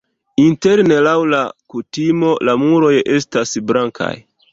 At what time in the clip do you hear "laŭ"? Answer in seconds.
1.07-1.11